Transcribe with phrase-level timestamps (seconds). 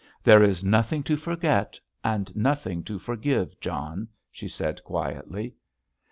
[0.23, 5.53] "There is nothing to forget, and nothing to forgive, John," she said quietly.